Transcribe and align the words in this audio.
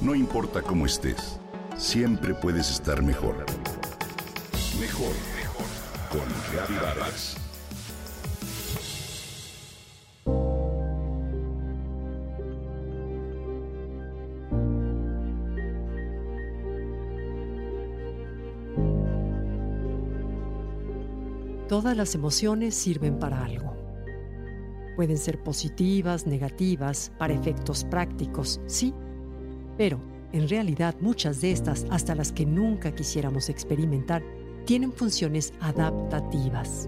No 0.00 0.14
importa 0.14 0.62
cómo 0.62 0.86
estés, 0.86 1.38
siempre 1.76 2.32
puedes 2.32 2.70
estar 2.70 3.02
mejor. 3.02 3.44
Mejor, 4.80 5.12
mejor. 5.36 5.66
Con 6.10 6.26
Reavivadas. 6.54 7.36
Todas 21.68 21.94
las 21.94 22.14
emociones 22.14 22.74
sirven 22.74 23.18
para 23.18 23.44
algo. 23.44 23.76
Pueden 24.96 25.18
ser 25.18 25.42
positivas, 25.42 26.26
negativas, 26.26 27.12
para 27.18 27.34
efectos 27.34 27.84
prácticos, 27.84 28.62
sí, 28.66 28.94
pero 29.80 29.98
en 30.34 30.46
realidad 30.46 30.94
muchas 31.00 31.40
de 31.40 31.52
estas, 31.52 31.86
hasta 31.88 32.14
las 32.14 32.32
que 32.32 32.44
nunca 32.44 32.94
quisiéramos 32.94 33.48
experimentar, 33.48 34.22
tienen 34.66 34.92
funciones 34.92 35.54
adaptativas. 35.58 36.86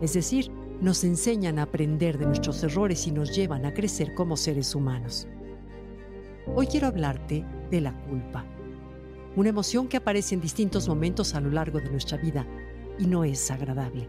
Es 0.00 0.14
decir, 0.14 0.50
nos 0.80 1.04
enseñan 1.04 1.60
a 1.60 1.62
aprender 1.62 2.18
de 2.18 2.26
nuestros 2.26 2.60
errores 2.64 3.06
y 3.06 3.12
nos 3.12 3.32
llevan 3.32 3.64
a 3.66 3.72
crecer 3.72 4.14
como 4.14 4.36
seres 4.36 4.74
humanos. 4.74 5.28
Hoy 6.56 6.66
quiero 6.66 6.88
hablarte 6.88 7.44
de 7.70 7.80
la 7.80 7.96
culpa, 8.02 8.46
una 9.36 9.50
emoción 9.50 9.86
que 9.86 9.98
aparece 9.98 10.34
en 10.34 10.40
distintos 10.40 10.88
momentos 10.88 11.36
a 11.36 11.40
lo 11.40 11.52
largo 11.52 11.78
de 11.78 11.88
nuestra 11.88 12.18
vida 12.18 12.44
y 12.98 13.06
no 13.06 13.22
es 13.22 13.48
agradable. 13.48 14.08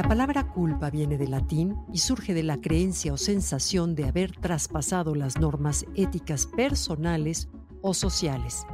La 0.00 0.08
palabra 0.08 0.48
culpa 0.48 0.88
viene 0.88 1.18
del 1.18 1.32
latín 1.32 1.76
y 1.92 1.98
surge 1.98 2.32
de 2.32 2.42
la 2.42 2.58
creencia 2.58 3.12
o 3.12 3.18
sensación 3.18 3.94
de 3.94 4.06
haber 4.06 4.32
traspasado 4.32 5.14
las 5.14 5.38
normas 5.38 5.84
éticas 5.94 6.46
personales 6.46 7.50
o 7.82 7.92
sociales, 7.92 8.66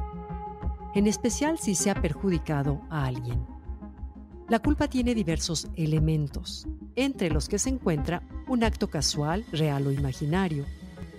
en 0.95 1.05
especial 1.05 1.59
si 1.59 1.75
se 1.75 1.91
ha 1.91 1.95
perjudicado 1.95 2.81
a 2.89 3.03
alguien. 3.03 3.45
La 4.47 4.59
culpa 4.59 4.87
tiene 4.87 5.13
diversos 5.13 5.67
elementos, 5.75 6.65
entre 6.95 7.29
los 7.29 7.49
que 7.49 7.59
se 7.59 7.71
encuentra 7.71 8.23
un 8.47 8.63
acto 8.63 8.89
casual, 8.89 9.43
real 9.51 9.85
o 9.85 9.91
imaginario, 9.91 10.63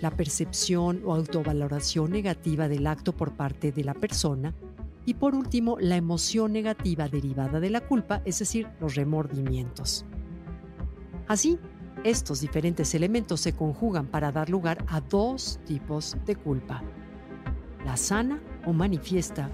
la 0.01 0.09
percepción 0.09 1.03
o 1.05 1.13
autovaloración 1.13 2.09
negativa 2.09 2.67
del 2.67 2.87
acto 2.87 3.15
por 3.15 3.33
parte 3.33 3.71
de 3.71 3.83
la 3.83 3.93
persona, 3.93 4.55
y 5.05 5.15
por 5.15 5.35
último, 5.35 5.77
la 5.79 5.95
emoción 5.95 6.53
negativa 6.53 7.07
derivada 7.07 7.59
de 7.59 7.69
la 7.69 7.81
culpa, 7.81 8.21
es 8.25 8.39
decir, 8.39 8.67
los 8.79 8.95
remordimientos. 8.95 10.05
Así, 11.27 11.59
estos 12.03 12.41
diferentes 12.41 12.95
elementos 12.95 13.41
se 13.41 13.53
conjugan 13.53 14.07
para 14.07 14.31
dar 14.31 14.49
lugar 14.49 14.85
a 14.87 15.01
dos 15.01 15.59
tipos 15.65 16.15
de 16.25 16.35
culpa. 16.35 16.81
La 17.85 17.97
sana 17.97 18.41
o 18.65 18.73
manifiesta 18.73 19.49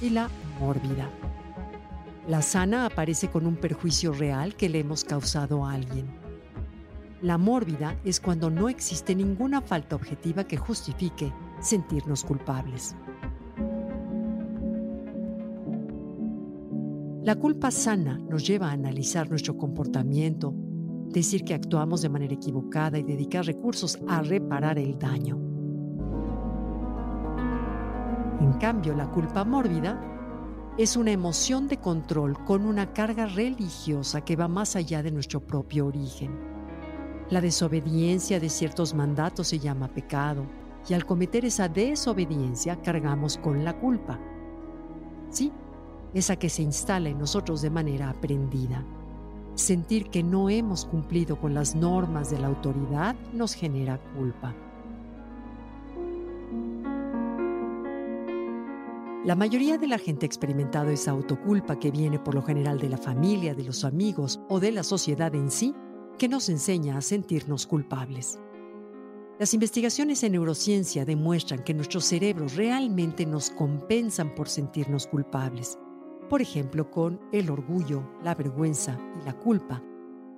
y 0.00 0.10
la 0.10 0.28
mórbida. 0.60 1.10
La 2.28 2.42
sana 2.42 2.86
aparece 2.86 3.28
con 3.28 3.46
un 3.46 3.56
perjuicio 3.56 4.12
real 4.12 4.56
que 4.56 4.68
le 4.68 4.80
hemos 4.80 5.04
causado 5.04 5.64
a 5.64 5.72
alguien. 5.72 6.06
La 7.22 7.38
mórbida 7.38 7.96
es 8.04 8.20
cuando 8.20 8.50
no 8.50 8.68
existe 8.68 9.14
ninguna 9.14 9.60
falta 9.60 9.96
objetiva 9.96 10.44
que 10.44 10.56
justifique 10.56 11.32
sentirnos 11.60 12.24
culpables. 12.24 12.94
La 17.26 17.34
culpa 17.34 17.72
sana 17.72 18.20
nos 18.30 18.46
lleva 18.46 18.68
a 18.68 18.74
analizar 18.74 19.28
nuestro 19.28 19.56
comportamiento, 19.56 20.54
decir 21.08 21.42
que 21.42 21.54
actuamos 21.54 22.00
de 22.02 22.08
manera 22.08 22.34
equivocada 22.34 23.00
y 23.00 23.02
dedicar 23.02 23.44
recursos 23.44 23.98
a 24.06 24.22
reparar 24.22 24.78
el 24.78 24.96
daño. 24.96 25.36
En 28.40 28.52
cambio, 28.60 28.94
la 28.94 29.10
culpa 29.10 29.44
mórbida 29.44 30.00
es 30.78 30.96
una 30.96 31.10
emoción 31.10 31.66
de 31.66 31.78
control 31.78 32.44
con 32.44 32.64
una 32.64 32.92
carga 32.92 33.26
religiosa 33.26 34.20
que 34.20 34.36
va 34.36 34.46
más 34.46 34.76
allá 34.76 35.02
de 35.02 35.10
nuestro 35.10 35.40
propio 35.40 35.86
origen. 35.86 36.30
La 37.30 37.40
desobediencia 37.40 38.38
de 38.38 38.48
ciertos 38.48 38.94
mandatos 38.94 39.48
se 39.48 39.58
llama 39.58 39.88
pecado 39.88 40.46
y 40.88 40.94
al 40.94 41.04
cometer 41.04 41.44
esa 41.44 41.68
desobediencia 41.68 42.80
cargamos 42.82 43.36
con 43.36 43.64
la 43.64 43.76
culpa. 43.76 44.20
Sí, 45.28 45.50
esa 46.18 46.36
que 46.36 46.48
se 46.48 46.62
instala 46.62 47.10
en 47.10 47.18
nosotros 47.18 47.60
de 47.60 47.68
manera 47.68 48.08
aprendida. 48.08 48.82
Sentir 49.54 50.08
que 50.08 50.22
no 50.22 50.48
hemos 50.48 50.86
cumplido 50.86 51.38
con 51.38 51.52
las 51.52 51.74
normas 51.74 52.30
de 52.30 52.38
la 52.38 52.46
autoridad 52.46 53.14
nos 53.34 53.52
genera 53.52 54.00
culpa. 54.16 54.54
La 59.26 59.34
mayoría 59.34 59.76
de 59.76 59.88
la 59.88 59.98
gente 59.98 60.24
ha 60.24 60.28
experimentado 60.28 60.88
esa 60.88 61.10
autoculpa 61.10 61.78
que 61.78 61.90
viene 61.90 62.18
por 62.18 62.34
lo 62.34 62.42
general 62.42 62.78
de 62.78 62.88
la 62.88 62.96
familia, 62.96 63.54
de 63.54 63.64
los 63.64 63.84
amigos 63.84 64.40
o 64.48 64.58
de 64.58 64.72
la 64.72 64.84
sociedad 64.84 65.34
en 65.34 65.50
sí, 65.50 65.74
que 66.16 66.28
nos 66.28 66.48
enseña 66.48 66.96
a 66.96 67.02
sentirnos 67.02 67.66
culpables. 67.66 68.38
Las 69.38 69.52
investigaciones 69.52 70.22
en 70.22 70.32
neurociencia 70.32 71.04
demuestran 71.04 71.62
que 71.62 71.74
nuestros 71.74 72.06
cerebros 72.06 72.56
realmente 72.56 73.26
nos 73.26 73.50
compensan 73.50 74.34
por 74.34 74.48
sentirnos 74.48 75.06
culpables 75.06 75.78
por 76.28 76.42
ejemplo 76.42 76.90
con 76.90 77.20
el 77.32 77.50
orgullo, 77.50 78.02
la 78.22 78.34
vergüenza 78.34 78.98
y 79.20 79.24
la 79.24 79.32
culpa, 79.32 79.82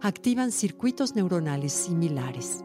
activan 0.01 0.53
circuitos 0.53 1.15
neuronales 1.15 1.73
similares. 1.73 2.65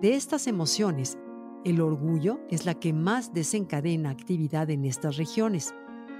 De 0.00 0.14
estas 0.14 0.46
emociones, 0.46 1.18
el 1.64 1.80
orgullo 1.80 2.40
es 2.50 2.66
la 2.66 2.74
que 2.74 2.92
más 2.92 3.32
desencadena 3.32 4.10
actividad 4.10 4.70
en 4.70 4.84
estas 4.84 5.16
regiones, 5.16 5.74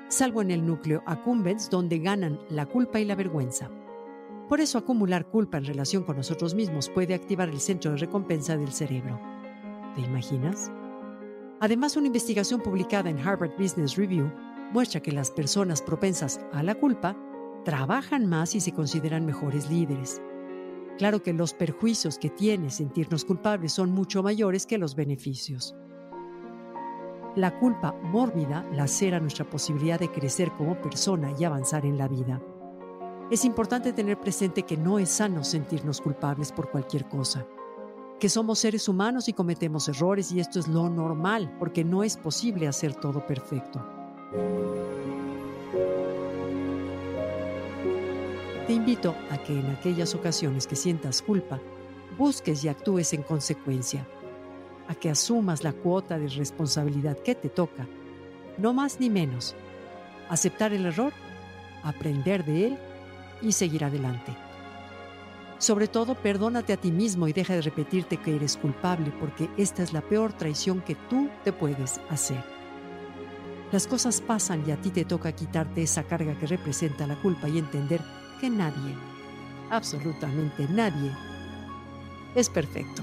salvo 0.09 0.43
en 0.43 0.51
el 0.51 0.65
núcleo 0.65 1.03
accumbens 1.07 1.71
donde 1.71 1.99
ganan 1.99 2.41
la 2.49 2.67
culpa 2.67 3.01
y 3.01 3.05
la 3.05 3.15
vergüenza. 3.15 3.71
Por 4.49 4.61
eso 4.61 4.79
acumular 4.79 5.27
culpa 5.27 5.59
en 5.59 5.65
relación 5.65 6.05
con 6.05 6.17
nosotros 6.17 6.55
mismos 6.55 6.89
puede 6.89 7.15
activar 7.15 7.49
el 7.49 7.61
centro 7.61 7.93
de 7.93 7.99
recompensa 7.99 8.57
del 8.57 8.73
cerebro. 8.73 9.21
¿Te 9.95 10.03
imaginas? 10.03 10.71
Además, 11.59 11.97
una 11.97 12.09
investigación 12.09 12.61
publicada 12.61 13.11
en 13.11 13.19
Harvard 13.19 13.57
Business 13.59 13.97
Review 13.97 14.31
muestra 14.73 15.01
que 15.01 15.13
las 15.13 15.31
personas 15.31 15.83
propensas 15.83 16.41
a 16.53 16.63
la 16.63 16.75
culpa 16.75 17.17
trabajan 17.65 18.27
más 18.27 18.55
y 18.55 18.61
se 18.61 18.73
consideran 18.73 19.27
mejores 19.27 19.71
líderes. 19.71 20.21
Claro 20.99 21.23
que 21.23 21.33
los 21.33 21.53
perjuicios 21.53 22.19
que 22.19 22.31
tiene 22.31 22.71
sentirnos 22.71 23.25
culpables 23.25 23.73
son 23.73 23.91
mucho 23.91 24.23
mayores 24.23 24.67
que 24.67 24.79
los 24.79 24.95
beneficios. 24.95 25.75
La 27.35 27.59
culpa 27.59 27.93
mórbida 27.93 28.65
lacera 28.73 29.21
nuestra 29.21 29.45
posibilidad 29.45 30.01
de 30.01 30.11
crecer 30.11 30.51
como 30.53 30.81
persona 30.81 31.33
y 31.39 31.45
avanzar 31.45 31.85
en 31.85 31.99
la 31.99 32.09
vida. 32.09 32.41
Es 33.31 33.45
importante 33.45 33.93
tener 33.93 34.19
presente 34.19 34.63
que 34.63 34.77
no 34.77 34.99
es 34.99 35.11
sano 35.11 35.45
sentirnos 35.45 36.01
culpables 36.01 36.53
por 36.53 36.71
cualquier 36.71 37.09
cosa, 37.09 37.47
que 38.19 38.31
somos 38.31 38.61
seres 38.61 38.89
humanos 38.89 39.29
y 39.29 39.35
cometemos 39.35 39.89
errores 39.89 40.33
y 40.33 40.41
esto 40.41 40.59
es 40.61 40.69
lo 40.69 40.89
normal 40.89 41.55
porque 41.59 41.85
no 41.85 42.03
es 42.03 42.17
posible 42.17 42.69
hacer 42.69 42.95
todo 42.95 43.27
perfecto. 43.27 43.96
Te 48.67 48.73
invito 48.73 49.15
a 49.31 49.39
que 49.39 49.53
en 49.53 49.71
aquellas 49.71 50.15
ocasiones 50.15 50.67
que 50.67 50.75
sientas 50.75 51.23
culpa, 51.23 51.61
busques 52.19 52.65
y 52.65 52.69
actúes 52.69 53.13
en 53.13 53.23
consecuencia, 53.23 54.07
a 54.89 54.95
que 54.95 55.11
asumas 55.11 55.63
la 55.63 55.73
cuota 55.73 56.19
de 56.19 56.29
responsabilidad 56.29 57.19
que 57.19 57.35
te 57.35 57.49
toca, 57.49 57.87
no 58.59 58.73
más 58.73 58.99
ni 58.99 59.11
menos, 59.11 59.55
aceptar 60.29 60.73
el 60.73 60.87
error, 60.87 61.13
aprender 61.85 62.45
de 62.45 62.67
él 62.67 62.79
y 63.43 63.53
seguir 63.53 63.85
adelante. 63.85 64.37
Sobre 65.59 65.87
todo, 65.87 66.15
perdónate 66.15 66.73
a 66.73 66.77
ti 66.77 66.91
mismo 66.91 67.29
y 67.29 67.33
deja 67.33 67.55
de 67.55 67.63
repetirte 67.63 68.17
que 68.17 68.35
eres 68.35 68.57
culpable 68.57 69.13
porque 69.21 69.49
esta 69.57 69.83
es 69.83 69.93
la 69.93 70.01
peor 70.01 70.33
traición 70.33 70.81
que 70.81 70.97
tú 71.09 71.31
te 71.45 71.53
puedes 71.53 72.01
hacer. 72.11 72.56
Las 73.73 73.87
cosas 73.87 74.21
pasan 74.21 74.63
y 74.67 74.71
a 74.71 74.81
ti 74.81 74.91
te 74.91 75.05
toca 75.05 75.33
quitarte 75.33 75.83
esa 75.83 76.05
carga 76.05 76.39
que 76.39 76.47
representa 76.47 77.07
la 77.07 77.17
culpa 77.17 77.49
y 77.49 77.59
entender 77.59 78.01
que 78.41 78.49
nadie, 78.49 78.95
absolutamente 79.71 80.69
nadie, 80.69 81.11
es 82.37 82.49
perfecto. 82.49 83.03